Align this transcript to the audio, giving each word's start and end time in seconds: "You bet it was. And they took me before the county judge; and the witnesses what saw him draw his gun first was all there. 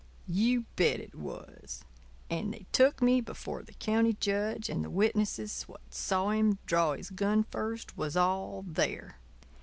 "You 0.27 0.65
bet 0.77 0.99
it 0.99 1.13
was. 1.13 1.85
And 2.27 2.51
they 2.51 2.65
took 2.71 3.03
me 3.03 3.21
before 3.21 3.61
the 3.61 3.73
county 3.73 4.13
judge; 4.19 4.67
and 4.67 4.83
the 4.83 4.89
witnesses 4.89 5.61
what 5.67 5.81
saw 5.93 6.31
him 6.31 6.57
draw 6.65 6.93
his 6.93 7.11
gun 7.11 7.43
first 7.43 7.95
was 7.99 8.17
all 8.17 8.65
there. 8.67 9.19